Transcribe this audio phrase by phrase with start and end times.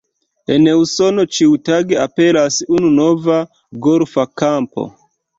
[0.53, 3.35] En Usono ĉiutage aperas unu nova
[3.89, 4.87] golfa kampo.